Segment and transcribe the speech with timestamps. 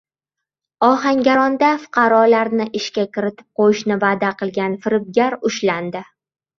[0.87, 6.09] Ohangaronda fuqarolarni ishga kiritib qo‘yishni va’da qilgan firibgar ushlandi